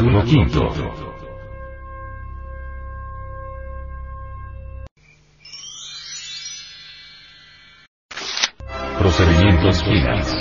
Capítulo. 0.00 0.72
Procedimientos 8.98 9.84
finales. 9.84 10.36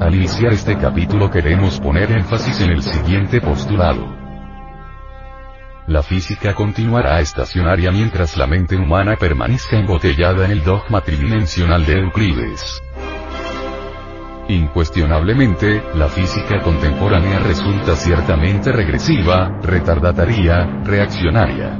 Al 0.00 0.14
iniciar 0.14 0.52
este 0.52 0.78
capítulo 0.78 1.28
queremos 1.32 1.80
poner 1.80 2.12
énfasis 2.12 2.60
en 2.60 2.70
el 2.70 2.82
siguiente 2.82 3.40
postulado. 3.40 4.06
La 5.88 6.04
física 6.04 6.54
continuará 6.54 7.18
estacionaria 7.18 7.90
mientras 7.90 8.36
la 8.36 8.46
mente 8.46 8.76
humana 8.76 9.16
permanezca 9.16 9.76
embotellada 9.76 10.44
en 10.44 10.52
el 10.52 10.62
dogma 10.62 11.00
tridimensional 11.00 11.84
de 11.84 11.94
Euclides. 11.94 12.80
Incuestionablemente, 14.48 15.82
la 15.94 16.08
física 16.08 16.62
contemporánea 16.62 17.38
resulta 17.38 17.94
ciertamente 17.96 18.72
regresiva, 18.72 19.60
retardataria, 19.62 20.64
reaccionaria. 20.84 21.78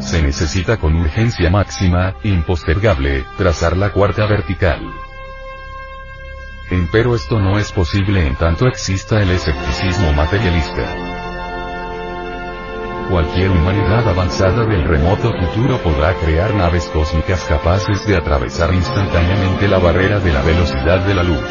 Se 0.00 0.20
necesita 0.22 0.76
con 0.76 0.96
urgencia 0.96 1.50
máxima, 1.50 2.16
impostergable, 2.24 3.24
trazar 3.38 3.76
la 3.76 3.92
cuarta 3.92 4.26
vertical. 4.26 4.80
Empero 6.68 7.14
esto 7.14 7.38
no 7.38 7.58
es 7.58 7.70
posible 7.70 8.26
en 8.26 8.34
tanto 8.34 8.66
exista 8.66 9.22
el 9.22 9.30
escepticismo 9.30 10.12
materialista. 10.14 11.15
Cualquier 13.08 13.50
humanidad 13.50 14.08
avanzada 14.08 14.64
del 14.64 14.82
remoto 14.82 15.32
futuro 15.32 15.78
podrá 15.78 16.12
crear 16.14 16.52
naves 16.54 16.90
cósmicas 16.92 17.44
capaces 17.44 18.04
de 18.04 18.16
atravesar 18.16 18.74
instantáneamente 18.74 19.68
la 19.68 19.78
barrera 19.78 20.18
de 20.18 20.32
la 20.32 20.42
velocidad 20.42 21.00
de 21.06 21.14
la 21.14 21.22
luz. 21.22 21.44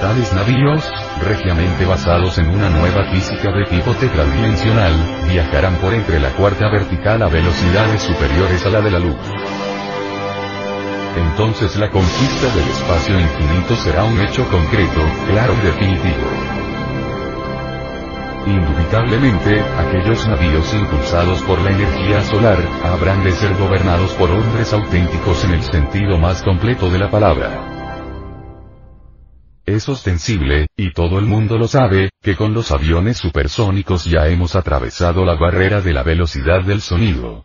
Tales 0.00 0.32
navíos, 0.32 0.84
regiamente 1.22 1.84
basados 1.84 2.38
en 2.38 2.48
una 2.48 2.70
nueva 2.70 3.04
física 3.12 3.52
de 3.52 3.66
tipo 3.66 3.92
tetradimensional, 3.94 4.94
viajarán 5.30 5.76
por 5.76 5.94
entre 5.94 6.18
la 6.18 6.30
cuarta 6.30 6.68
vertical 6.68 7.22
a 7.22 7.28
velocidades 7.28 8.02
superiores 8.02 8.66
a 8.66 8.70
la 8.70 8.80
de 8.80 8.90
la 8.90 8.98
luz. 8.98 9.16
Entonces 11.16 11.76
la 11.76 11.88
conquista 11.88 12.46
del 12.52 12.68
espacio 12.68 13.20
infinito 13.20 13.76
será 13.76 14.02
un 14.02 14.20
hecho 14.20 14.44
concreto, 14.48 15.02
claro 15.28 15.54
y 15.62 15.66
definitivo. 15.66 16.49
Indubitablemente, 18.46 19.60
aquellos 19.60 20.26
navíos 20.26 20.72
impulsados 20.72 21.42
por 21.42 21.60
la 21.60 21.72
energía 21.72 22.22
solar, 22.22 22.58
habrán 22.84 23.22
de 23.22 23.32
ser 23.32 23.54
gobernados 23.56 24.12
por 24.12 24.30
hombres 24.30 24.72
auténticos 24.72 25.44
en 25.44 25.52
el 25.52 25.62
sentido 25.62 26.18
más 26.18 26.42
completo 26.42 26.88
de 26.88 26.98
la 26.98 27.10
palabra. 27.10 27.66
Es 29.66 29.88
ostensible, 29.88 30.68
y 30.76 30.92
todo 30.92 31.18
el 31.18 31.26
mundo 31.26 31.58
lo 31.58 31.68
sabe, 31.68 32.10
que 32.22 32.34
con 32.34 32.54
los 32.54 32.72
aviones 32.72 33.18
supersónicos 33.18 34.06
ya 34.06 34.26
hemos 34.26 34.56
atravesado 34.56 35.24
la 35.24 35.34
barrera 35.34 35.80
de 35.80 35.92
la 35.92 36.02
velocidad 36.02 36.62
del 36.62 36.80
sonido. 36.80 37.44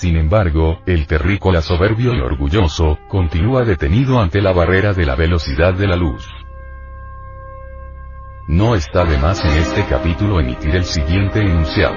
Sin 0.00 0.18
embargo, 0.18 0.80
el 0.84 1.06
terrícola 1.06 1.62
soberbio 1.62 2.12
y 2.12 2.20
orgulloso, 2.20 2.98
continúa 3.08 3.64
detenido 3.64 4.20
ante 4.20 4.42
la 4.42 4.52
barrera 4.52 4.92
de 4.92 5.06
la 5.06 5.14
velocidad 5.14 5.72
de 5.72 5.86
la 5.86 5.96
luz. 5.96 6.28
No 8.46 8.74
está 8.74 9.06
de 9.06 9.16
más 9.16 9.42
en 9.42 9.52
este 9.52 9.86
capítulo 9.86 10.38
emitir 10.38 10.76
el 10.76 10.84
siguiente 10.84 11.40
enunciado. 11.40 11.96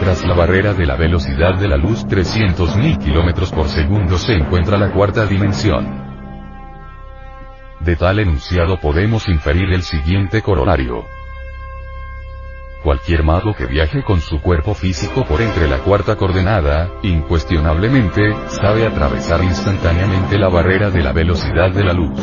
Tras 0.00 0.26
la 0.26 0.34
barrera 0.34 0.74
de 0.74 0.86
la 0.86 0.96
velocidad 0.96 1.54
de 1.60 1.68
la 1.68 1.76
luz 1.76 2.04
300.000 2.04 2.98
km 2.98 3.54
por 3.54 3.68
segundo 3.68 4.18
se 4.18 4.32
encuentra 4.32 4.76
la 4.76 4.90
cuarta 4.90 5.24
dimensión. 5.24 5.86
De 7.78 7.94
tal 7.94 8.18
enunciado 8.18 8.80
podemos 8.80 9.28
inferir 9.28 9.72
el 9.72 9.82
siguiente 9.82 10.42
corolario. 10.42 11.04
Cualquier 12.82 13.22
mago 13.22 13.54
que 13.54 13.66
viaje 13.66 14.02
con 14.02 14.20
su 14.20 14.40
cuerpo 14.40 14.74
físico 14.74 15.24
por 15.24 15.40
entre 15.40 15.68
la 15.68 15.78
cuarta 15.78 16.16
coordenada, 16.16 16.90
incuestionablemente, 17.04 18.34
sabe 18.48 18.84
atravesar 18.84 19.44
instantáneamente 19.44 20.36
la 20.36 20.48
barrera 20.48 20.90
de 20.90 21.00
la 21.00 21.12
velocidad 21.12 21.70
de 21.70 21.84
la 21.84 21.92
luz. 21.92 22.20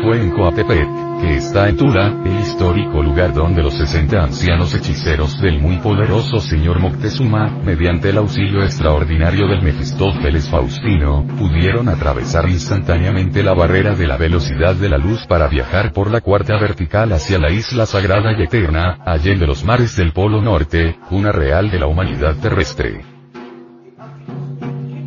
Fue 0.00 0.22
en 0.22 0.30
Coatepec, 0.30 1.03
que 1.24 1.36
está 1.36 1.68
en 1.68 1.76
Tula, 1.76 2.22
el 2.24 2.40
histórico 2.40 3.02
lugar 3.02 3.32
donde 3.32 3.62
los 3.62 3.74
60 3.74 4.24
ancianos 4.24 4.74
hechiceros 4.74 5.40
del 5.40 5.58
muy 5.58 5.78
poderoso 5.78 6.38
señor 6.38 6.80
Moctezuma, 6.80 7.48
mediante 7.64 8.10
el 8.10 8.18
auxilio 8.18 8.62
extraordinario 8.62 9.48
del 9.48 9.62
Mefistófeles 9.62 10.50
Faustino, 10.50 11.26
pudieron 11.38 11.88
atravesar 11.88 12.48
instantáneamente 12.48 13.42
la 13.42 13.54
barrera 13.54 13.94
de 13.94 14.06
la 14.06 14.18
velocidad 14.18 14.74
de 14.74 14.90
la 14.90 14.98
luz 14.98 15.26
para 15.26 15.48
viajar 15.48 15.92
por 15.92 16.10
la 16.10 16.20
cuarta 16.20 16.58
vertical 16.58 17.12
hacia 17.12 17.38
la 17.38 17.50
isla 17.50 17.86
sagrada 17.86 18.32
y 18.38 18.42
eterna, 18.42 18.98
de 19.22 19.46
los 19.46 19.64
mares 19.64 19.96
del 19.96 20.12
Polo 20.12 20.42
Norte, 20.42 20.98
una 21.10 21.32
real 21.32 21.70
de 21.70 21.78
la 21.78 21.86
humanidad 21.86 22.36
terrestre. 22.36 23.00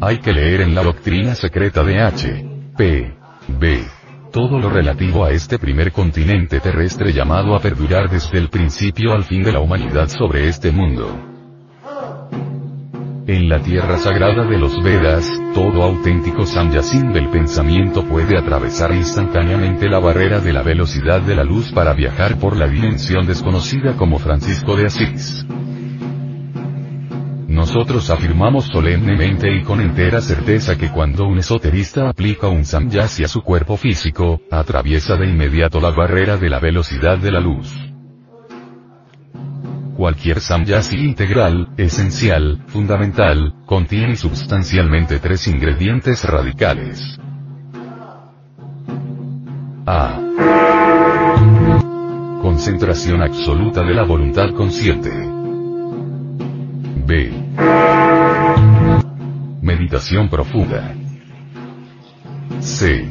Hay 0.02 0.18
que 0.18 0.34
leer 0.34 0.62
en 0.62 0.74
la 0.74 0.84
doctrina 0.84 1.36
secreta 1.36 1.84
de 1.84 2.02
H. 2.02 2.46
P. 2.76 3.17
Todo 4.48 4.60
lo 4.60 4.70
relativo 4.70 5.26
a 5.26 5.32
este 5.32 5.60
primer 5.60 5.92
continente 5.92 6.62
terrestre 6.62 7.12
llamado 7.12 7.54
a 7.54 7.60
perdurar 7.60 8.10
desde 8.10 8.38
el 8.38 8.48
principio 8.48 9.12
al 9.12 9.26
fin 9.26 9.44
de 9.44 9.52
la 9.52 9.60
humanidad 9.60 10.08
sobre 10.08 10.48
este 10.48 10.72
mundo. 10.72 11.14
En 13.28 13.50
la 13.50 13.60
tierra 13.60 13.98
sagrada 13.98 14.46
de 14.46 14.58
los 14.58 14.82
Vedas, 14.82 15.30
todo 15.54 15.84
auténtico 15.84 16.46
Samyasin 16.46 17.12
del 17.12 17.28
pensamiento 17.30 18.06
puede 18.06 18.38
atravesar 18.38 18.94
instantáneamente 18.94 19.90
la 19.90 20.00
barrera 20.00 20.40
de 20.40 20.54
la 20.54 20.64
velocidad 20.64 21.20
de 21.20 21.36
la 21.36 21.44
luz 21.44 21.74
para 21.74 21.92
viajar 21.92 22.40
por 22.40 22.56
la 22.56 22.70
dimensión 22.70 23.28
desconocida 23.28 23.98
como 23.98 24.18
Francisco 24.18 24.78
de 24.78 24.86
Asís. 24.86 25.46
Nosotros 27.58 28.12
afirmamos 28.12 28.66
solemnemente 28.66 29.52
y 29.52 29.64
con 29.64 29.82
entera 29.82 30.22
certeza 30.22 30.78
que 30.78 30.92
cuando 30.92 31.26
un 31.26 31.40
esoterista 31.40 32.08
aplica 32.08 32.48
un 32.48 32.64
samyasi 32.64 33.24
a 33.24 33.28
su 33.28 33.42
cuerpo 33.42 33.78
físico, 33.78 34.42
atraviesa 34.52 35.16
de 35.16 35.26
inmediato 35.26 35.80
la 35.80 35.90
barrera 35.90 36.38
de 36.38 36.52
la 36.52 36.60
velocidad 36.60 37.18
de 37.18 37.32
la 37.32 37.40
luz. 37.40 37.76
Cualquier 39.98 40.40
samyasi 40.40 40.98
integral, 40.98 41.70
esencial, 41.78 42.64
fundamental, 42.68 43.56
contiene 43.66 44.16
substancialmente 44.16 45.18
tres 45.18 45.48
ingredientes 45.48 46.24
radicales. 46.26 47.20
A. 49.88 50.20
Concentración 52.40 53.24
absoluta 53.24 53.82
de 53.82 53.96
la 53.96 54.04
voluntad 54.04 54.52
consciente. 54.52 55.10
B. 57.08 57.47
Meditación 59.62 60.30
profunda. 60.30 60.96
etc. 62.60 63.08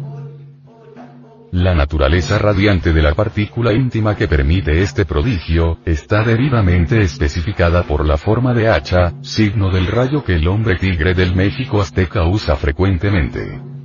La 1.51 1.75
naturaleza 1.75 2.39
radiante 2.39 2.93
de 2.93 3.01
la 3.03 3.13
partícula 3.13 3.73
íntima 3.73 4.15
que 4.15 4.27
permite 4.27 4.81
este 4.81 5.05
prodigio, 5.05 5.77
está 5.85 6.23
debidamente 6.23 6.99
especificada 7.01 7.83
por 7.83 8.07
la 8.07 8.17
forma 8.17 8.55
de 8.55 8.69
hacha, 8.69 9.13
signo 9.21 9.69
del 9.69 9.85
rayo 9.85 10.23
que 10.23 10.33
el 10.33 10.47
hombre 10.47 10.77
tigre 10.77 11.13
del 11.13 11.35
México 11.35 11.79
azteca 11.79 12.23
usa 12.23 12.55
frecuentemente. 12.55 13.76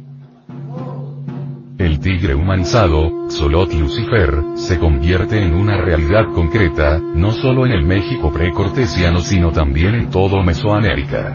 El 1.83 1.99
tigre 1.99 2.37
humanizado, 2.37 3.29
Solot 3.29 3.75
Lucifer, 3.75 4.41
se 4.55 4.79
convierte 4.79 5.45
en 5.45 5.53
una 5.53 5.79
realidad 5.79 6.27
concreta, 6.33 7.01
no 7.01 7.33
solo 7.33 7.67
en 7.67 7.73
el 7.73 7.85
México 7.85 8.33
precortesiano 8.33 9.19
sino 9.19 9.51
también 9.51 9.97
en 9.97 10.09
todo 10.09 10.45
Mesoamérica. 10.45 11.35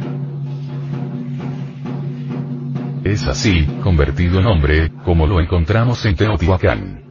Es 3.04 3.28
así, 3.28 3.68
convertido 3.84 4.40
en 4.40 4.46
hombre, 4.46 4.92
como 5.04 5.28
lo 5.28 5.42
encontramos 5.42 6.06
en 6.06 6.16
Teotihuacán. 6.16 7.04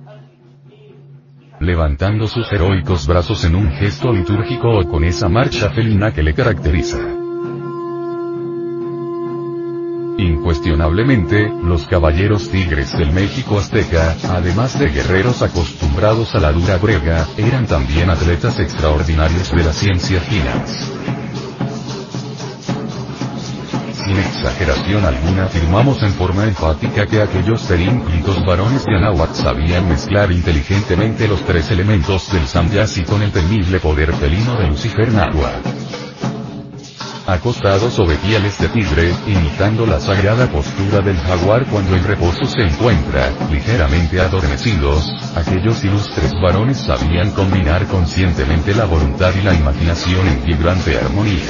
Levantando 1.60 2.28
sus 2.28 2.50
heroicos 2.50 3.06
brazos 3.06 3.44
en 3.44 3.54
un 3.54 3.70
gesto 3.72 4.14
litúrgico 4.14 4.78
o 4.78 4.88
con 4.88 5.04
esa 5.04 5.28
marcha 5.28 5.68
felina 5.68 6.10
que 6.10 6.22
le 6.22 6.32
caracteriza. 6.32 7.15
Incuestionablemente, 10.18 11.52
los 11.62 11.86
caballeros 11.86 12.48
tigres 12.48 12.96
del 12.96 13.12
México 13.12 13.58
azteca, 13.58 14.16
además 14.30 14.78
de 14.78 14.88
guerreros 14.88 15.42
acostumbrados 15.42 16.34
a 16.34 16.40
la 16.40 16.52
dura 16.52 16.78
brega, 16.78 17.26
eran 17.36 17.66
también 17.66 18.08
atletas 18.08 18.58
extraordinarios 18.58 19.50
de 19.50 19.62
las 19.62 19.76
ciencias 19.76 20.24
finas. 20.24 20.90
Sin 23.92 24.16
exageración 24.16 25.04
alguna 25.04 25.44
afirmamos 25.44 26.02
en 26.02 26.12
forma 26.12 26.44
enfática 26.44 27.06
que 27.06 27.20
aquellos 27.20 27.62
perínclitos 27.64 28.42
varones 28.46 28.86
de 28.86 28.96
Anáhuac 28.96 29.34
sabían 29.34 29.86
mezclar 29.86 30.32
inteligentemente 30.32 31.28
los 31.28 31.42
tres 31.42 31.70
elementos 31.70 32.32
del 32.32 32.46
Samyasi 32.46 33.04
con 33.04 33.20
el 33.20 33.32
temible 33.32 33.80
poder 33.80 34.14
felino 34.14 34.56
de 34.56 34.68
Lucifer 34.68 35.12
Náhuac 35.12 36.05
acostados 37.26 37.92
sobre 37.92 38.16
pieles 38.16 38.58
de 38.58 38.68
tigre, 38.68 39.12
imitando 39.26 39.84
la 39.84 39.98
sagrada 39.98 40.46
postura 40.46 41.00
del 41.00 41.16
jaguar 41.18 41.66
cuando 41.66 41.96
en 41.96 42.04
reposo 42.04 42.44
se 42.44 42.62
encuentra, 42.62 43.32
ligeramente 43.50 44.20
adormecidos, 44.20 45.04
aquellos 45.34 45.82
ilustres 45.84 46.32
varones 46.40 46.78
sabían 46.78 47.32
combinar 47.32 47.86
conscientemente 47.86 48.74
la 48.74 48.84
voluntad 48.84 49.32
y 49.34 49.42
la 49.42 49.54
imaginación 49.54 50.26
en 50.28 50.44
vibrante 50.44 50.96
armonía. 50.98 51.44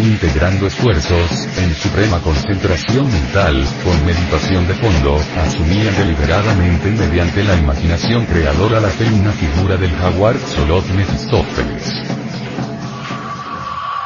Integrando 0.00 0.66
esfuerzos, 0.66 1.46
en 1.58 1.74
suprema 1.74 2.18
concentración 2.20 3.06
mental, 3.12 3.64
con 3.84 4.04
meditación 4.06 4.66
de 4.66 4.74
fondo, 4.74 5.16
asumían 5.38 5.94
deliberadamente 5.96 6.88
y 6.88 6.92
mediante 6.92 7.44
la 7.44 7.56
imaginación 7.56 8.24
creadora 8.24 8.80
la 8.80 8.88
fe 8.88 9.04
figura 9.04 9.76
del 9.76 9.92
jaguar 9.92 10.36
Solot 10.38 10.88
Mefistófeles 10.88 12.21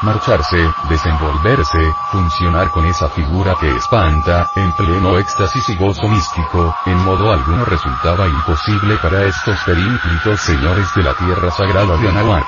marcharse, 0.03 0.71
desenvolverse, 0.89 1.93
funcionar 2.11 2.71
con 2.71 2.85
esa 2.87 3.09
figura 3.09 3.57
que 3.61 3.75
espanta, 3.77 4.51
en 4.55 4.73
pleno 4.73 5.19
éxtasis 5.19 5.69
y 5.71 5.77
gozo 5.77 6.09
místico, 6.09 6.75
en 6.87 6.99
modo 7.05 7.33
alguno 7.33 7.65
resultaba 7.65 8.27
imposible 8.27 8.97
para 8.97 9.25
estos 9.25 9.59
perínclitos 9.65 10.41
señores 10.41 10.87
de 10.95 11.03
la 11.03 11.15
tierra 11.15 11.51
sagrada 11.51 11.97
de 11.97 12.09
Anahuac. 12.09 12.47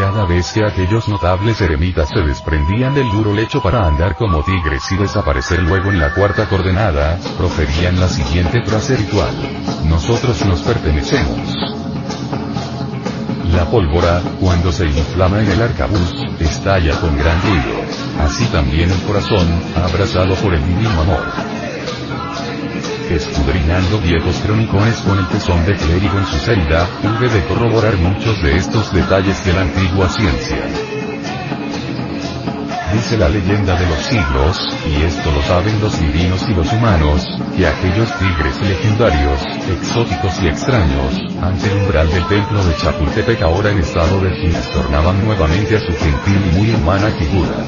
Cada 0.00 0.24
vez 0.24 0.50
que 0.52 0.64
aquellos 0.64 1.08
notables 1.08 1.60
eremitas 1.60 2.08
se 2.08 2.20
desprendían 2.22 2.94
del 2.94 3.10
duro 3.10 3.34
lecho 3.34 3.60
para 3.60 3.86
andar 3.86 4.16
como 4.16 4.42
tigres 4.42 4.82
y 4.92 4.96
desaparecer 4.96 5.62
luego 5.62 5.90
en 5.90 5.98
la 5.98 6.14
cuarta 6.14 6.48
coordenada, 6.48 7.18
proferían 7.36 8.00
la 8.00 8.08
siguiente 8.08 8.62
frase 8.64 8.96
ritual. 8.96 9.34
Nosotros 9.84 10.42
nos 10.46 10.62
pertenecemos. 10.62 11.69
La 13.54 13.64
pólvora, 13.64 14.22
cuando 14.38 14.70
se 14.70 14.86
inflama 14.86 15.40
en 15.40 15.50
el 15.50 15.62
arcabuz, 15.62 16.14
estalla 16.38 16.94
con 17.00 17.16
gran 17.16 17.40
ruido. 17.42 17.82
Así 18.20 18.44
también 18.46 18.90
el 18.90 19.00
corazón, 19.02 19.46
abrazado 19.76 20.34
por 20.36 20.54
el 20.54 20.64
divino 20.64 21.00
amor. 21.00 21.24
Escudriñando 23.10 23.98
viejos 24.00 24.36
cronicones 24.44 25.00
con 25.00 25.18
el 25.18 25.26
tesón 25.26 25.66
de 25.66 25.74
clérigo 25.74 26.18
en 26.18 26.26
su 26.26 26.36
celda, 26.38 26.86
hube 27.02 27.28
de 27.28 27.44
corroborar 27.46 27.96
muchos 27.96 28.40
de 28.42 28.56
estos 28.56 28.92
detalles 28.92 29.44
de 29.44 29.52
la 29.52 29.62
antigua 29.62 30.08
ciencia. 30.08 30.99
Dice 32.92 33.16
la 33.16 33.28
leyenda 33.28 33.78
de 33.78 33.86
los 33.86 33.98
siglos, 33.98 34.58
y 34.84 35.02
esto 35.02 35.30
lo 35.30 35.40
saben 35.42 35.80
los 35.80 36.00
divinos 36.00 36.44
y 36.48 36.54
los 36.54 36.72
humanos, 36.72 37.24
que 37.56 37.64
aquellos 37.64 38.08
tigres 38.18 38.60
legendarios, 38.60 39.40
exóticos 39.70 40.42
y 40.42 40.48
extraños, 40.48 41.14
ante 41.40 41.70
el 41.70 41.82
umbral 41.82 42.10
del 42.10 42.26
templo 42.26 42.64
de 42.64 42.74
Chapultepec 42.76 43.42
ahora 43.42 43.70
en 43.70 43.78
estado 43.78 44.20
de 44.20 44.30
giras 44.34 44.68
tornaban 44.72 45.24
nuevamente 45.24 45.76
a 45.76 45.80
su 45.80 45.92
gentil 45.92 46.42
y 46.52 46.56
muy 46.56 46.74
humana 46.74 47.10
figura. 47.10 47.64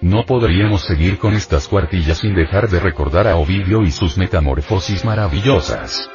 No 0.00 0.24
podríamos 0.26 0.82
seguir 0.82 1.18
con 1.18 1.34
estas 1.34 1.66
cuartillas 1.66 2.18
sin 2.18 2.34
dejar 2.34 2.68
de 2.68 2.78
recordar 2.78 3.26
a 3.26 3.34
Ovidio 3.34 3.82
y 3.82 3.90
sus 3.90 4.16
metamorfosis 4.16 5.04
maravillosas 5.04 6.08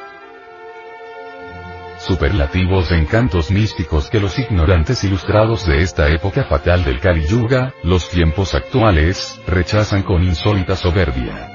superlativos 2.06 2.92
encantos 2.92 3.50
místicos 3.50 4.08
que 4.08 4.20
los 4.20 4.38
ignorantes 4.38 5.02
ilustrados 5.04 5.66
de 5.66 5.82
esta 5.82 6.08
época 6.08 6.44
fatal 6.44 6.84
del 6.84 7.00
Kali 7.00 7.26
Yuga, 7.26 7.74
los 7.82 8.08
tiempos 8.08 8.54
actuales, 8.54 9.40
rechazan 9.46 10.02
con 10.02 10.22
insólita 10.22 10.76
soberbia. 10.76 11.50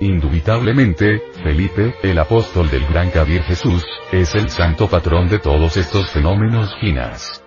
Indubitablemente, 0.00 1.22
Felipe, 1.42 1.94
el 2.02 2.18
apóstol 2.18 2.68
del 2.70 2.86
gran 2.86 3.10
Kabir 3.10 3.42
Jesús, 3.42 3.84
es 4.12 4.34
el 4.34 4.50
santo 4.50 4.88
patrón 4.88 5.28
de 5.28 5.38
todos 5.38 5.76
estos 5.76 6.10
fenómenos 6.10 6.74
finas. 6.80 7.45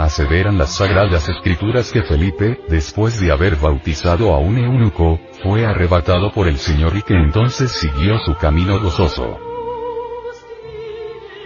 Aseveran 0.00 0.56
las 0.56 0.76
sagradas 0.76 1.28
escrituras 1.28 1.92
que 1.92 2.02
Felipe, 2.02 2.58
después 2.68 3.20
de 3.20 3.30
haber 3.30 3.56
bautizado 3.56 4.32
a 4.32 4.38
un 4.38 4.56
eunuco, 4.56 5.20
fue 5.42 5.66
arrebatado 5.66 6.32
por 6.32 6.48
el 6.48 6.56
Señor 6.56 6.96
y 6.96 7.02
que 7.02 7.12
entonces 7.12 7.70
siguió 7.70 8.18
su 8.20 8.34
camino 8.34 8.80
gozoso. 8.80 9.38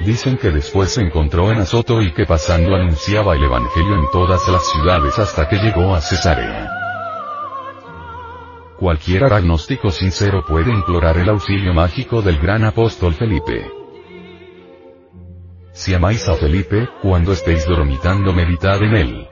Dicen 0.07 0.37
que 0.37 0.53
después 0.53 0.91
se 0.91 1.01
encontró 1.01 1.51
en 1.51 1.63
Azoto 1.63 2.01
y 2.01 2.13
que 2.13 2.27
pasando 2.27 2.77
anunciaba 2.77 3.35
el 3.35 3.43
Evangelio 3.43 3.97
en 3.97 4.05
todas 4.13 4.47
las 4.47 4.65
ciudades 4.71 5.19
hasta 5.19 5.49
que 5.49 5.57
llegó 5.57 5.93
a 5.93 6.01
Cesarea. 6.01 6.71
Cualquier 8.79 9.25
agnóstico 9.25 9.91
sincero 9.91 10.45
puede 10.47 10.71
implorar 10.71 11.19
el 11.19 11.29
auxilio 11.29 11.75
mágico 11.75 12.23
del 12.23 12.39
gran 12.39 12.65
apóstol 12.65 13.15
Felipe. 13.15 13.84
Si 15.75 15.93
amáis 15.93 16.29
a 16.29 16.37
Felipe, 16.37 16.89
cuando 17.03 17.33
estéis 17.33 17.67
dormitando 17.67 18.33
meditad 18.33 18.81
en 18.81 18.95
él. 18.95 19.29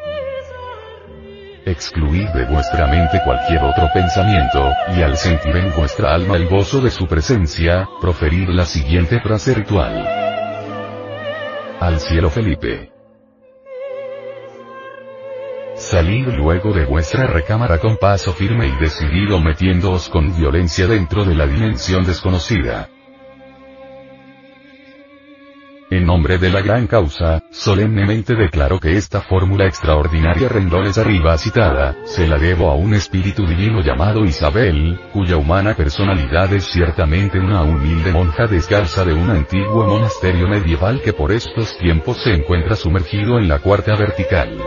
Excluid 1.64 2.28
de 2.30 2.46
vuestra 2.46 2.88
mente 2.88 3.20
cualquier 3.25 3.62
otro 3.62 3.88
pensamiento, 3.94 4.72
y 4.96 5.02
al 5.02 5.16
sentir 5.16 5.56
en 5.56 5.72
vuestra 5.72 6.12
alma 6.12 6.37
el 6.37 6.49
gozo 6.49 6.80
de 6.80 6.90
su 6.90 7.06
presencia, 7.06 7.88
proferid 8.00 8.49
la 8.49 8.64
siguiente 8.64 9.20
frase 9.20 9.54
ritual. 9.54 10.04
Al 11.78 12.00
cielo 12.00 12.28
Felipe. 12.28 12.90
Salid 15.76 16.26
luego 16.26 16.72
de 16.72 16.87
vuestra 16.87 17.28
recámara 17.28 17.78
con 17.78 17.99
paso 17.99 18.32
firme 18.32 18.66
y 18.66 18.76
decidido 18.80 19.38
metiéndoos 19.38 20.08
con 20.08 20.37
violencia 20.37 20.88
dentro 20.88 21.25
de 21.25 21.37
la 21.37 21.46
dimensión 21.46 22.02
desconocida. 22.04 22.88
Nombre 26.12 26.37
de 26.37 26.50
la 26.50 26.61
gran 26.61 26.87
causa, 26.87 27.42
solemnemente 27.50 28.35
declaro 28.35 28.78
que 28.78 28.99
esta 28.99 29.23
fórmula 29.23 29.64
extraordinaria 29.64 30.47
renglones 30.47 30.99
arriba 30.99 31.38
citada, 31.38 31.97
se 32.04 32.26
la 32.26 32.37
debo 32.37 32.71
a 32.71 32.75
un 32.75 32.92
espíritu 32.92 33.47
divino 33.47 33.81
llamado 33.81 34.23
Isabel, 34.26 35.00
cuya 35.11 35.38
humana 35.38 35.75
personalidad 35.75 36.52
es 36.52 36.66
ciertamente 36.66 37.38
una 37.38 37.62
humilde 37.62 38.12
monja 38.12 38.47
descalza 38.47 39.07
de 39.07 39.14
un 39.14 39.31
antiguo 39.31 39.87
monasterio 39.87 40.49
medieval 40.49 41.00
que 41.00 41.14
por 41.14 41.33
estos 41.33 41.78
tiempos 41.78 42.23
se 42.23 42.35
encuentra 42.35 42.76
sumergido 42.76 43.38
en 43.38 43.49
la 43.49 43.61
cuarta 43.61 43.97
vertical. 43.97 44.59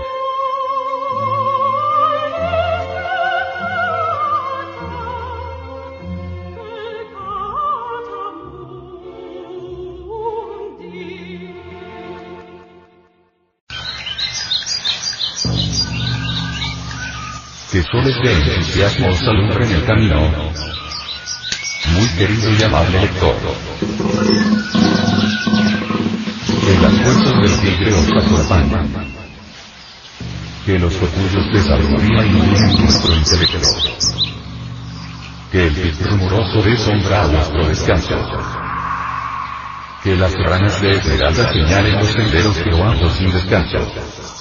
Que 17.76 17.84
soles 17.92 18.16
de 18.24 18.32
entusiasmo 18.32 19.10
os 19.10 19.22
alumbren 19.28 19.70
el 19.70 19.84
camino. 19.84 20.32
Muy 21.92 22.08
querido 22.18 22.50
y 22.58 22.64
amable 22.64 23.02
lector. 23.02 23.36
Que 26.64 26.74
las 26.82 26.94
fuerzas 26.94 27.42
del 27.42 27.60
tigre 27.60 27.94
os 27.94 28.08
acompañen. 28.24 29.14
Que 30.66 30.80
los 30.80 30.94
capullos 30.94 31.52
de 31.52 31.62
sabiduría 31.64 32.26
iluminen 32.26 32.78
nuestro 32.80 33.14
intelecto. 33.14 33.60
Que 35.52 35.68
el 35.68 35.74
pit 35.74 36.02
rumoroso 36.08 36.62
dé 36.62 36.78
sombra 36.78 37.24
a 37.24 37.28
vuestro 37.28 37.68
descanso. 37.68 38.16
Que 40.02 40.16
las 40.16 40.34
ranas 40.34 40.80
de 40.80 40.92
esmeralda 40.92 41.52
señalen 41.52 42.00
los 42.00 42.08
senderos 42.08 42.58
que 42.58 43.10
sin 43.18 43.32
descanso 43.32 44.35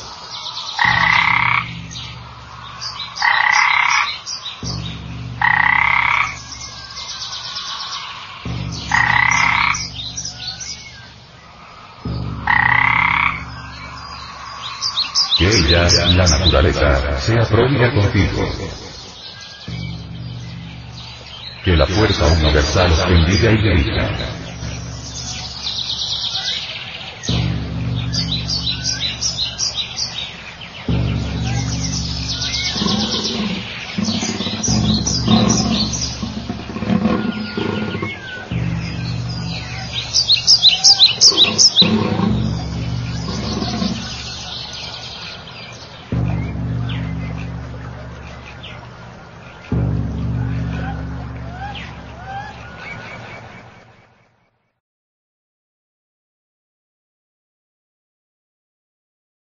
La 15.85 16.27
naturaleza, 16.27 17.21
sea 17.21 17.45
pródiga 17.45 17.93
contigo. 17.93 18.49
Que 21.63 21.77
la 21.77 21.87
fuerza 21.87 22.27
universal 22.27 22.91
os 22.91 23.07
bendiga 23.07 23.51
y 23.51 23.57
dirija. 23.59 24.34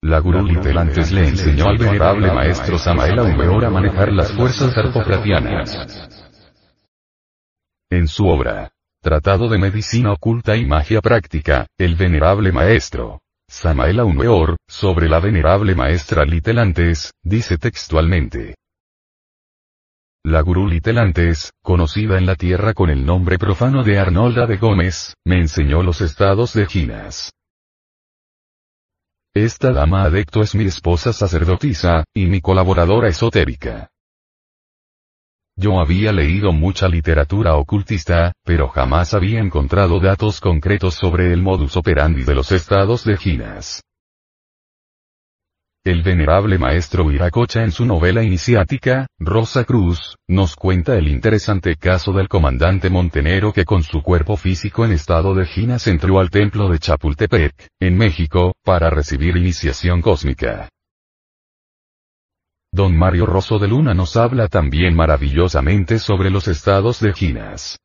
La 0.06 0.20
gurú 0.20 0.46
Litelantes 0.46 1.12
le 1.12 1.30
enseñó 1.30 1.66
al 1.66 1.80
venerable 1.80 2.32
maestro 2.32 2.78
Samael 2.78 3.18
Aumeor 3.18 3.66
a 3.66 3.72
manejar 3.72 4.12
las 4.12 4.32
fuerzas 4.34 4.78
arpofratianas. 4.78 5.76
En 7.90 8.08
su 8.08 8.28
obra, 8.28 8.70
Tratado 9.02 9.50
de 9.50 9.58
Medicina 9.58 10.12
Oculta 10.12 10.56
y 10.58 10.64
Magia 10.64 11.02
Práctica, 11.02 11.66
el 11.80 11.96
venerable 11.96 12.52
maestro, 12.52 13.22
Samael 13.50 14.00
Aumeor, 14.00 14.58
sobre 14.68 15.10
la 15.10 15.20
venerable 15.20 15.74
maestra 15.74 16.24
Litelantes, 16.24 17.12
dice 17.24 17.58
textualmente. 17.58 18.54
La 20.24 20.42
gurú 20.42 20.68
Litelantes, 20.68 21.50
conocida 21.64 22.20
en 22.20 22.28
la 22.28 22.36
tierra 22.36 22.76
con 22.76 22.92
el 22.92 23.08
nombre 23.08 23.40
profano 23.40 23.84
de 23.84 23.98
Arnolda 23.98 24.46
de 24.46 24.58
Gómez, 24.58 25.16
me 25.26 25.40
enseñó 25.40 25.82
los 25.82 26.02
estados 26.02 26.54
de 26.54 26.68
Ginas. 26.68 27.32
Esta 29.38 29.74
dama 29.74 30.04
adecto 30.04 30.40
es 30.42 30.56
mi 30.56 30.64
esposa 30.64 31.12
sacerdotisa, 31.12 32.06
y 32.16 32.26
mi 32.28 32.40
colaboradora 32.40 33.10
esotérica. 33.10 33.90
Yo 35.58 35.82
había 35.82 36.14
leído 36.14 36.54
mucha 36.54 36.88
literatura 36.88 37.58
ocultista, 37.58 38.32
pero 38.46 38.70
jamás 38.70 39.14
había 39.14 39.42
encontrado 39.42 40.00
datos 40.00 40.40
concretos 40.40 40.94
sobre 40.94 41.34
el 41.34 41.42
modus 41.42 41.76
operandi 41.76 42.24
de 42.24 42.34
los 42.34 42.54
estados 42.54 43.04
de 43.04 43.18
Ginas. 43.18 43.84
El 45.86 46.02
venerable 46.02 46.58
maestro 46.58 47.06
Viracocha 47.06 47.62
en 47.62 47.72
su 47.72 47.86
novela 47.86 48.24
iniciática, 48.24 49.06
Rosa 49.20 49.66
Cruz, 49.66 50.16
nos 50.28 50.56
cuenta 50.56 50.98
el 50.98 51.08
interesante 51.08 51.76
caso 51.76 52.12
del 52.12 52.28
comandante 52.28 52.90
montenero 52.90 53.54
que 53.54 53.66
con 53.66 53.84
su 53.84 54.02
cuerpo 54.02 54.36
físico 54.36 54.84
en 54.84 54.94
estado 54.94 55.36
de 55.36 55.46
ginas 55.46 55.86
entró 55.86 56.20
al 56.20 56.32
templo 56.32 56.70
de 56.70 56.80
Chapultepec, 56.80 57.68
en 57.80 57.98
México, 58.00 58.56
para 58.64 58.90
recibir 58.90 59.38
iniciación 59.38 60.02
cósmica. 60.02 60.70
Don 62.74 62.98
Mario 62.98 63.28
Rosso 63.28 63.60
de 63.60 63.68
Luna 63.68 63.94
nos 63.94 64.18
habla 64.18 64.48
también 64.48 64.96
maravillosamente 64.96 66.00
sobre 66.00 66.32
los 66.32 66.48
estados 66.48 67.00
de 67.00 67.14
ginas. 67.14 67.78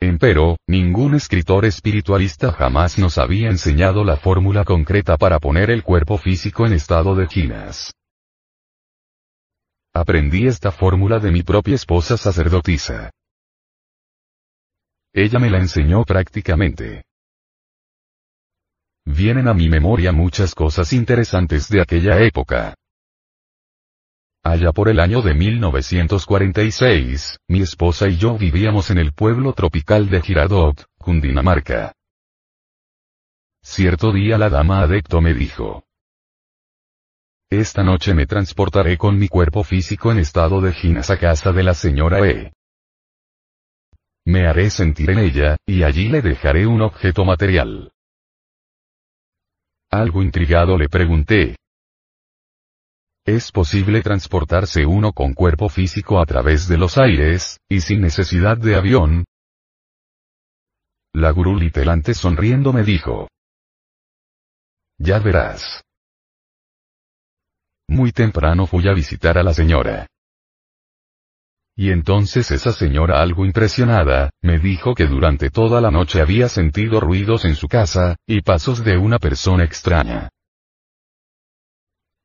Empero, 0.00 0.58
ningún 0.68 1.14
escritor 1.14 1.64
espiritualista 1.64 2.52
jamás 2.52 2.98
nos 2.98 3.16
había 3.16 3.48
enseñado 3.48 4.04
la 4.04 4.18
fórmula 4.18 4.64
concreta 4.64 5.16
para 5.16 5.38
poner 5.38 5.70
el 5.70 5.82
cuerpo 5.82 6.18
físico 6.18 6.66
en 6.66 6.74
estado 6.74 7.14
de 7.14 7.26
ginas. 7.26 7.94
Aprendí 9.94 10.46
esta 10.46 10.70
fórmula 10.70 11.18
de 11.18 11.30
mi 11.30 11.42
propia 11.42 11.74
esposa 11.74 12.18
sacerdotisa. 12.18 13.10
Ella 15.14 15.38
me 15.38 15.48
la 15.48 15.58
enseñó 15.58 16.04
prácticamente. 16.04 17.02
Vienen 19.06 19.48
a 19.48 19.54
mi 19.54 19.70
memoria 19.70 20.12
muchas 20.12 20.54
cosas 20.54 20.92
interesantes 20.92 21.70
de 21.70 21.80
aquella 21.80 22.20
época. 22.20 22.74
Allá 24.48 24.70
por 24.70 24.88
el 24.88 25.00
año 25.00 25.22
de 25.22 25.34
1946, 25.34 27.40
mi 27.48 27.62
esposa 27.62 28.06
y 28.06 28.16
yo 28.16 28.38
vivíamos 28.38 28.92
en 28.92 28.98
el 28.98 29.12
pueblo 29.12 29.54
tropical 29.54 30.08
de 30.08 30.22
Girardot, 30.22 30.86
Cundinamarca. 30.98 31.92
Cierto 33.60 34.12
día 34.12 34.38
la 34.38 34.48
dama 34.48 34.82
adecto 34.82 35.20
me 35.20 35.34
dijo. 35.34 35.82
Esta 37.50 37.82
noche 37.82 38.14
me 38.14 38.26
transportaré 38.26 38.96
con 38.96 39.18
mi 39.18 39.26
cuerpo 39.26 39.64
físico 39.64 40.12
en 40.12 40.20
estado 40.20 40.60
de 40.60 40.72
ginas 40.72 41.10
a 41.10 41.18
casa 41.18 41.50
de 41.50 41.64
la 41.64 41.74
señora 41.74 42.24
E. 42.24 42.52
Me 44.26 44.46
haré 44.46 44.70
sentir 44.70 45.10
en 45.10 45.18
ella, 45.18 45.56
y 45.66 45.82
allí 45.82 46.08
le 46.08 46.22
dejaré 46.22 46.68
un 46.68 46.82
objeto 46.82 47.24
material. 47.24 47.90
Algo 49.90 50.22
intrigado 50.22 50.78
le 50.78 50.88
pregunté, 50.88 51.56
es 53.26 53.50
posible 53.50 54.02
transportarse 54.02 54.86
uno 54.86 55.12
con 55.12 55.34
cuerpo 55.34 55.68
físico 55.68 56.20
a 56.20 56.26
través 56.26 56.68
de 56.68 56.78
los 56.78 56.96
aires, 56.96 57.58
y 57.68 57.80
sin 57.80 58.00
necesidad 58.00 58.56
de 58.56 58.76
avión. 58.76 59.24
La 61.12 61.32
gurú 61.32 61.58
sonriendo 62.14 62.72
me 62.72 62.84
dijo. 62.84 63.28
Ya 64.98 65.18
verás. 65.18 65.82
Muy 67.88 68.12
temprano 68.12 68.66
fui 68.66 68.88
a 68.88 68.92
visitar 68.92 69.36
a 69.38 69.42
la 69.42 69.52
señora. 69.52 70.06
Y 71.74 71.90
entonces 71.90 72.50
esa 72.52 72.72
señora 72.72 73.20
algo 73.20 73.44
impresionada, 73.44 74.30
me 74.40 74.58
dijo 74.58 74.94
que 74.94 75.06
durante 75.06 75.50
toda 75.50 75.80
la 75.80 75.90
noche 75.90 76.20
había 76.20 76.48
sentido 76.48 77.00
ruidos 77.00 77.44
en 77.44 77.56
su 77.56 77.66
casa, 77.66 78.16
y 78.26 78.40
pasos 78.42 78.84
de 78.84 78.96
una 78.96 79.18
persona 79.18 79.64
extraña. 79.64 80.30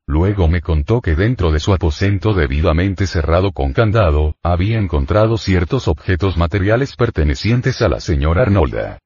Luego 0.08 0.48
me 0.48 0.62
contó 0.62 1.02
que 1.02 1.16
dentro 1.16 1.52
de 1.52 1.60
su 1.60 1.74
aposento 1.74 2.34
debidamente 2.34 3.08
cerrado 3.08 3.52
con 3.52 3.74
candado, 3.74 4.36
había 4.44 4.78
encontrado 4.78 5.38
ciertos 5.38 5.88
objetos 5.88 6.38
materiales 6.38 6.96
pertenecientes 6.96 7.82
a 7.82 7.90
la 7.90 8.00
señora 8.00 8.42
Arnolda. 8.42 9.00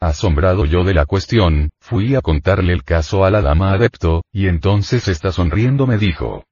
Asombrado 0.00 0.64
yo 0.64 0.82
de 0.84 0.94
la 0.94 1.04
cuestión, 1.04 1.70
fui 1.80 2.14
a 2.14 2.22
contarle 2.22 2.72
el 2.72 2.84
caso 2.84 3.24
a 3.24 3.30
la 3.30 3.42
dama 3.42 3.72
adepto, 3.72 4.22
y 4.32 4.46
entonces 4.46 5.08
esta 5.08 5.30
sonriendo 5.30 5.86
me 5.86 5.98
dijo. 5.98 6.44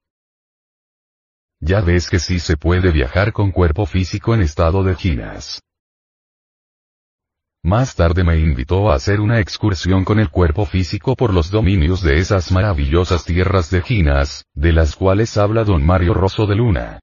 Ya 1.60 1.80
ves 1.80 2.10
que 2.10 2.18
sí 2.18 2.40
se 2.40 2.56
puede 2.56 2.92
viajar 2.92 3.32
con 3.32 3.50
cuerpo 3.50 3.86
físico 3.86 4.34
en 4.34 4.42
estado 4.42 4.84
de 4.84 4.94
ginas. 4.94 5.60
Más 7.64 7.96
tarde 7.96 8.22
me 8.22 8.38
invitó 8.38 8.90
a 8.90 8.94
hacer 8.94 9.20
una 9.20 9.40
excursión 9.40 10.04
con 10.04 10.20
el 10.20 10.30
cuerpo 10.30 10.64
físico 10.64 11.16
por 11.16 11.34
los 11.34 11.50
dominios 11.50 12.02
de 12.02 12.18
esas 12.18 12.52
maravillosas 12.52 13.24
tierras 13.24 13.70
de 13.70 13.82
Ginas, 13.82 14.44
de 14.54 14.72
las 14.72 14.94
cuales 14.94 15.36
habla 15.36 15.64
don 15.64 15.84
Mario 15.84 16.14
Rosso 16.14 16.46
de 16.46 16.54
Luna. 16.54 17.00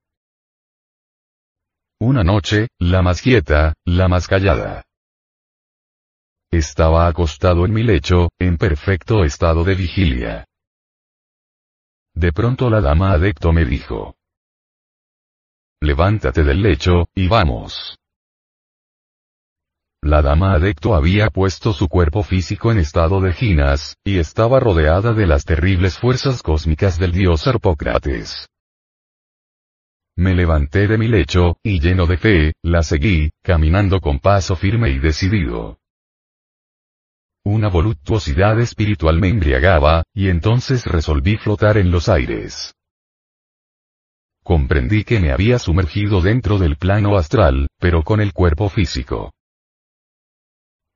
Una 1.99 2.23
noche, 2.23 2.67
la 2.79 3.01
más 3.01 3.21
quieta, 3.21 3.73
la 3.85 4.07
más 4.07 4.27
callada. 4.27 4.83
Estaba 6.51 7.07
acostado 7.07 7.65
en 7.65 7.73
mi 7.73 7.83
lecho, 7.83 8.29
en 8.39 8.57
perfecto 8.57 9.23
estado 9.23 9.63
de 9.63 9.75
vigilia. 9.75 10.45
De 12.13 12.31
pronto 12.31 12.69
la 12.69 12.79
dama 12.79 13.11
adecto 13.11 13.51
me 13.51 13.65
dijo. 13.65 14.15
Levántate 15.81 16.43
del 16.43 16.61
lecho, 16.61 17.07
y 17.13 17.27
vamos. 17.27 17.97
La 20.05 20.21
dama 20.21 20.53
adecto 20.53 20.93
había 20.93 21.31
puesto 21.31 21.73
su 21.73 21.87
cuerpo 21.87 22.21
físico 22.21 22.71
en 22.71 22.77
estado 22.77 23.21
de 23.21 23.33
ginas, 23.33 23.97
y 24.05 24.19
estaba 24.19 24.59
rodeada 24.59 25.13
de 25.13 25.25
las 25.25 25.45
terribles 25.45 25.97
fuerzas 25.97 26.43
cósmicas 26.43 26.99
del 26.99 27.11
dios 27.11 27.47
Arpócrates. 27.47 28.47
Me 30.15 30.35
levanté 30.35 30.87
de 30.87 30.99
mi 30.99 31.07
lecho, 31.07 31.57
y 31.63 31.79
lleno 31.79 32.05
de 32.05 32.17
fe, 32.17 32.53
la 32.61 32.83
seguí, 32.83 33.31
caminando 33.41 33.99
con 33.99 34.19
paso 34.19 34.55
firme 34.55 34.91
y 34.91 34.99
decidido. 34.99 35.79
Una 37.43 37.69
voluptuosidad 37.69 38.59
espiritual 38.59 39.19
me 39.19 39.29
embriagaba, 39.29 40.03
y 40.13 40.29
entonces 40.29 40.85
resolví 40.85 41.37
flotar 41.37 41.77
en 41.79 41.89
los 41.89 42.09
aires. 42.09 42.75
Comprendí 44.43 45.03
que 45.03 45.19
me 45.19 45.31
había 45.31 45.57
sumergido 45.57 46.21
dentro 46.21 46.59
del 46.59 46.75
plano 46.75 47.17
astral, 47.17 47.69
pero 47.79 48.03
con 48.03 48.21
el 48.21 48.33
cuerpo 48.33 48.69
físico. 48.69 49.31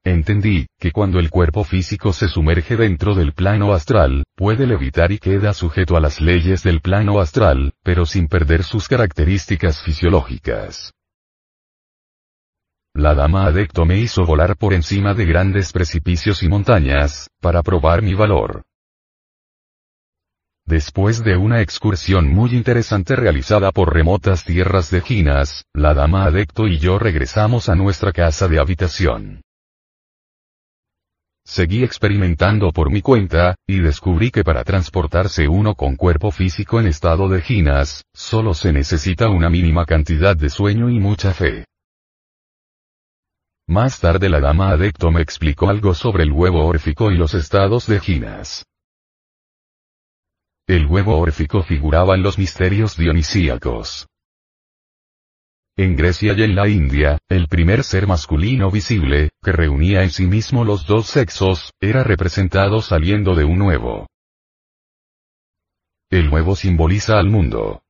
Entendí, 0.10 0.66
que 0.80 0.92
cuando 0.92 1.20
el 1.20 1.30
cuerpo 1.30 1.64
físico 1.64 2.14
se 2.14 2.28
sumerge 2.28 2.76
dentro 2.76 3.14
del 3.14 3.34
plano 3.34 3.74
astral, 3.74 4.24
puede 4.36 4.66
levitar 4.66 5.12
y 5.12 5.20
queda 5.20 5.54
sujeto 5.54 5.96
a 5.96 6.00
las 6.00 6.20
leyes 6.20 6.64
del 6.64 6.82
plano 6.82 7.20
astral, 7.20 7.74
pero 7.84 8.08
sin 8.08 8.28
perder 8.28 8.64
sus 8.64 8.88
características 8.88 9.84
fisiológicas. 9.84 10.94
La 12.96 13.14
dama 13.14 13.46
adecto 13.46 13.86
me 13.86 14.00
hizo 14.00 14.26
volar 14.26 14.58
por 14.58 14.74
encima 14.74 15.14
de 15.14 15.26
grandes 15.26 15.72
precipicios 15.72 16.42
y 16.42 16.50
montañas, 16.50 17.30
para 17.40 17.62
probar 17.62 18.02
mi 18.02 18.16
valor. 18.16 18.64
Después 20.66 21.24
de 21.24 21.38
una 21.38 21.62
excursión 21.62 22.34
muy 22.34 22.56
interesante 22.56 23.16
realizada 23.16 23.72
por 23.72 23.94
remotas 23.94 24.44
tierras 24.44 24.90
de 24.90 25.02
Ginas, 25.02 25.66
la 25.72 25.94
dama 25.94 26.26
adecto 26.26 26.66
y 26.66 26.80
yo 26.80 26.98
regresamos 26.98 27.70
a 27.70 27.76
nuestra 27.76 28.12
casa 28.12 28.48
de 28.48 28.60
habitación. 28.60 29.44
Seguí 31.50 31.84
experimentando 31.84 32.72
por 32.72 32.92
mi 32.92 33.02
cuenta, 33.02 33.56
y 33.66 33.80
descubrí 33.80 34.30
que 34.30 34.44
para 34.44 34.64
transportarse 34.64 35.48
uno 35.48 35.74
con 35.74 35.96
cuerpo 35.96 36.30
físico 36.30 36.80
en 36.80 36.86
estado 36.86 37.28
de 37.28 37.42
ginas, 37.42 38.04
solo 38.14 38.54
se 38.54 38.72
necesita 38.72 39.30
una 39.30 39.50
mínima 39.50 39.84
cantidad 39.88 40.38
de 40.38 40.52
sueño 40.52 40.92
y 40.92 41.00
mucha 41.00 41.34
fe. 41.34 41.66
Más 43.68 44.00
tarde 44.00 44.30
la 44.30 44.40
dama 44.40 44.70
adecto 44.70 45.10
me 45.10 45.24
explicó 45.24 45.72
algo 45.72 45.96
sobre 45.96 46.22
el 46.22 46.32
huevo 46.32 46.68
órfico 46.68 47.10
y 47.12 47.18
los 47.18 47.34
estados 47.34 47.88
de 47.88 48.00
ginas. 48.00 48.64
El 50.68 50.86
huevo 50.86 51.18
órfico 51.18 51.64
figuraba 51.64 52.14
en 52.14 52.22
los 52.22 52.38
misterios 52.38 52.96
dionisíacos. 52.96 54.08
En 55.82 55.96
Grecia 55.96 56.34
y 56.36 56.44
en 56.44 56.56
la 56.56 56.68
India, 56.68 57.18
el 57.30 57.48
primer 57.48 57.86
ser 57.86 58.06
masculino 58.06 58.70
visible, 58.70 59.30
que 59.42 59.54
reunía 59.54 60.04
en 60.04 60.10
sí 60.10 60.28
mismo 60.28 60.66
los 60.66 60.86
dos 60.86 61.08
sexos, 61.08 61.72
era 61.80 62.04
representado 62.04 62.82
saliendo 62.82 63.34
de 63.34 63.46
un 63.46 63.62
huevo. 63.62 64.06
El 66.10 66.28
huevo 66.28 66.58
simboliza 66.58 67.18
al 67.18 67.30
mundo. 67.30 67.82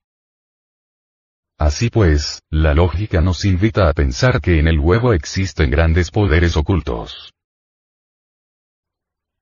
Así 1.58 1.90
pues, 1.90 2.44
la 2.52 2.76
lógica 2.76 3.22
nos 3.22 3.44
invita 3.44 3.90
a 3.90 3.94
pensar 3.94 4.40
que 4.40 4.60
en 4.60 4.68
el 4.68 4.78
huevo 4.78 5.14
existen 5.14 5.72
grandes 5.72 6.12
poderes 6.12 6.58
ocultos. 6.58 7.34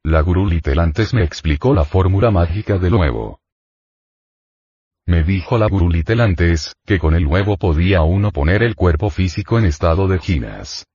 La 0.06 0.22
gurú 0.22 0.48
Litelantes 0.48 1.14
me 1.14 1.26
explicó 1.26 1.74
la 1.74 1.84
fórmula 1.84 2.32
mágica 2.32 2.78
del 2.78 2.94
huevo. 2.94 3.42
Me 5.08 5.24
dijo 5.24 5.58
la 5.58 5.70
Litelantes, 5.70 6.76
que 6.86 7.00
con 7.00 7.16
el 7.16 7.26
huevo 7.26 7.56
podía 7.56 8.02
uno 8.02 8.32
poner 8.32 8.62
el 8.62 8.76
cuerpo 8.76 9.10
físico 9.10 9.58
en 9.58 9.64
estado 9.64 10.06
de 10.10 10.20
ginas. 10.20 10.86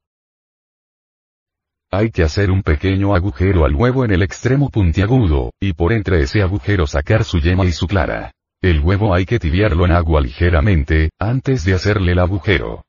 Hay 1.90 2.10
que 2.10 2.22
hacer 2.22 2.50
un 2.50 2.62
pequeño 2.62 3.14
agujero 3.14 3.64
al 3.64 3.74
huevo 3.74 4.04
en 4.04 4.10
el 4.10 4.22
extremo 4.22 4.68
puntiagudo, 4.68 5.52
y 5.58 5.72
por 5.72 5.94
entre 5.94 6.20
ese 6.20 6.42
agujero 6.42 6.86
sacar 6.86 7.24
su 7.24 7.38
yema 7.38 7.64
y 7.64 7.72
su 7.72 7.86
clara. 7.86 8.32
El 8.60 8.80
huevo 8.80 9.14
hay 9.14 9.24
que 9.24 9.38
tibiarlo 9.38 9.86
en 9.86 9.92
agua 9.92 10.20
ligeramente, 10.20 11.08
antes 11.18 11.64
de 11.64 11.72
hacerle 11.72 12.12
el 12.12 12.18
agujero. 12.18 12.84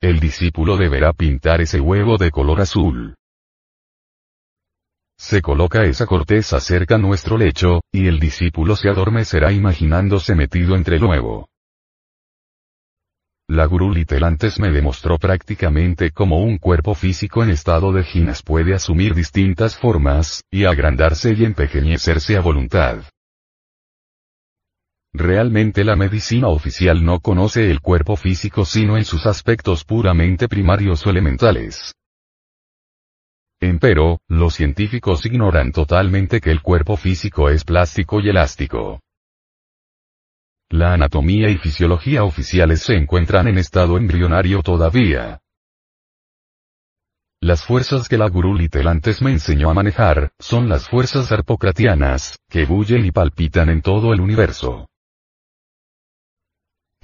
El 0.00 0.18
discípulo 0.18 0.76
deberá 0.76 1.12
pintar 1.12 1.60
ese 1.60 1.80
huevo 1.80 2.18
de 2.18 2.32
color 2.32 2.60
azul. 2.60 3.14
Se 5.22 5.40
coloca 5.40 5.84
esa 5.84 6.04
corteza 6.04 6.58
cerca 6.58 6.98
nuestro 6.98 7.38
lecho, 7.38 7.80
y 7.92 8.08
el 8.08 8.18
discípulo 8.18 8.74
se 8.74 8.88
adormecerá 8.88 9.52
imaginándose 9.52 10.34
metido 10.34 10.74
entre 10.74 10.96
el 10.96 11.04
huevo. 11.04 11.48
La 13.48 13.66
gurú 13.66 13.92
Litelantes 13.92 14.58
me 14.58 14.72
demostró 14.72 15.18
prácticamente 15.18 16.10
cómo 16.10 16.42
un 16.42 16.58
cuerpo 16.58 16.96
físico 16.96 17.44
en 17.44 17.50
estado 17.50 17.92
de 17.92 18.02
ginas 18.02 18.42
puede 18.42 18.74
asumir 18.74 19.14
distintas 19.14 19.76
formas, 19.76 20.42
y 20.50 20.64
agrandarse 20.64 21.34
y 21.38 21.44
empequeñecerse 21.44 22.36
a 22.36 22.40
voluntad. 22.40 23.04
Realmente 25.12 25.84
la 25.84 25.94
medicina 25.94 26.48
oficial 26.48 27.04
no 27.04 27.20
conoce 27.20 27.70
el 27.70 27.80
cuerpo 27.80 28.16
físico 28.16 28.64
sino 28.64 28.96
en 28.96 29.04
sus 29.04 29.24
aspectos 29.26 29.84
puramente 29.84 30.48
primarios 30.48 31.06
o 31.06 31.10
elementales. 31.10 31.94
Empero, 33.62 34.18
los 34.26 34.54
científicos 34.54 35.24
ignoran 35.24 35.70
totalmente 35.70 36.40
que 36.40 36.50
el 36.50 36.62
cuerpo 36.62 36.96
físico 36.96 37.48
es 37.48 37.62
plástico 37.62 38.18
y 38.18 38.28
elástico. 38.28 39.00
La 40.68 40.94
anatomía 40.94 41.48
y 41.48 41.58
fisiología 41.58 42.24
oficiales 42.24 42.82
se 42.82 42.96
encuentran 42.96 43.46
en 43.46 43.58
estado 43.58 43.98
embrionario 43.98 44.64
todavía. 44.64 45.38
Las 47.40 47.64
fuerzas 47.64 48.08
que 48.08 48.18
la 48.18 48.28
gurú 48.28 48.52
Litelantes 48.56 49.22
me 49.22 49.30
enseñó 49.30 49.70
a 49.70 49.74
manejar, 49.74 50.32
son 50.40 50.68
las 50.68 50.88
fuerzas 50.88 51.30
arpocratianas, 51.30 52.40
que 52.50 52.64
bullen 52.64 53.06
y 53.06 53.12
palpitan 53.12 53.68
en 53.68 53.80
todo 53.80 54.12
el 54.12 54.20
universo. 54.20 54.88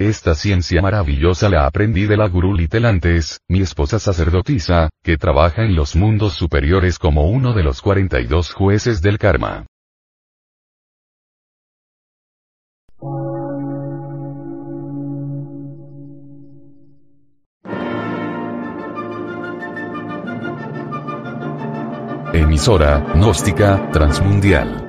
Esta 0.01 0.33
ciencia 0.33 0.81
maravillosa 0.81 1.49
la 1.49 1.65
aprendí 1.65 2.05
de 2.05 2.15
la 2.15 2.29
gurú 2.29 2.53
Litelantes, 2.53 3.41
mi 3.49 3.59
esposa 3.59 3.99
sacerdotisa, 3.99 4.89
que 5.03 5.17
trabaja 5.17 5.65
en 5.65 5.75
los 5.75 5.93
mundos 5.97 6.35
superiores 6.35 6.97
como 6.97 7.29
uno 7.29 7.51
de 7.51 7.63
los 7.63 7.81
42 7.81 8.53
jueces 8.53 9.01
del 9.01 9.17
karma. 9.17 9.65
Emisora, 22.33 23.05
gnóstica, 23.15 23.89
transmundial 23.91 24.88